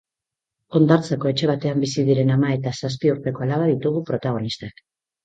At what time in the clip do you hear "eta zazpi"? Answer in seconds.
2.53-3.13